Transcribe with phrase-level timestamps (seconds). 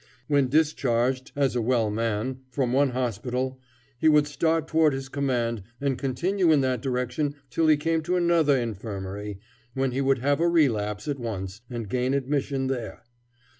[0.27, 3.61] When discharged, as a well man, from one hospital,
[3.99, 8.15] he would start toward his command, and continue in that direction till he came to
[8.17, 9.39] another infirmary,
[9.75, 13.03] when he would have a relapse at once, and gain admission there.